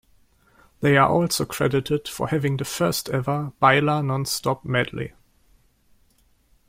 [0.79, 5.13] They are also credited for having the first ever baila non stop medley.